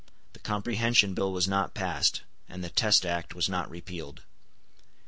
The 0.33 0.39
Comprehension 0.39 1.13
Bill 1.13 1.31
was 1.31 1.47
not 1.47 1.75
passed; 1.75 2.23
and 2.49 2.63
the 2.63 2.71
Test 2.71 3.05
Act 3.05 3.35
was 3.35 3.47
not 3.47 3.69
repealed. 3.69 4.23